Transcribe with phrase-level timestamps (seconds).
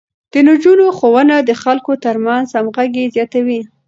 [0.31, 3.61] د نجونو ښوونه د خلکو ترمنځ همغږي زياتوي.